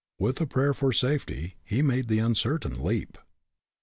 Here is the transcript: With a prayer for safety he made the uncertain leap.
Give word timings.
With 0.17 0.41
a 0.41 0.47
prayer 0.47 0.73
for 0.73 0.91
safety 0.91 1.57
he 1.63 1.83
made 1.83 2.07
the 2.07 2.17
uncertain 2.17 2.83
leap. 2.83 3.19